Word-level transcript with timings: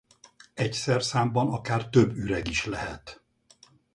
Egy 0.53 0.73
szerszámban 0.73 1.53
akár 1.53 1.89
több 1.89 2.15
üreg 2.15 2.47
is 2.47 2.65
lehet. 2.65 3.21